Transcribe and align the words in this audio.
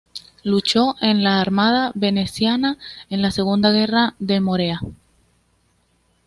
Luchó 0.41 0.95
en 0.99 1.23
la 1.23 1.41
armada 1.41 1.91
veneciana 1.93 2.79
en 3.11 3.21
la 3.21 3.29
Segunda 3.29 3.69
Guerra 3.71 4.15
de 4.17 4.39
Morea. 4.41 4.81